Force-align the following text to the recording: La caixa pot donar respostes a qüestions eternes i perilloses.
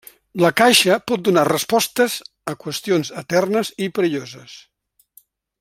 La 0.43 0.49
caixa 0.61 0.95
pot 1.11 1.23
donar 1.27 1.43
respostes 1.49 2.17
a 2.53 2.57
qüestions 2.65 3.15
eternes 3.25 3.73
i 3.89 3.93
perilloses. 3.99 4.61